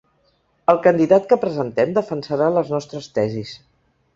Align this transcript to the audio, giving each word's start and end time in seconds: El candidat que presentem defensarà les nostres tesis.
El 0.73 0.79
candidat 0.87 1.27
que 1.33 1.37
presentem 1.43 1.93
defensarà 1.99 2.51
les 2.57 2.73
nostres 2.77 3.11
tesis. 3.19 3.57